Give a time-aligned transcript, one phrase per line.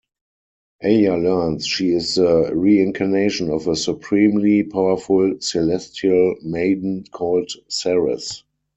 [0.83, 8.43] Aya learns she is the reincarnation of a supremely powerful celestial maiden called Ceres.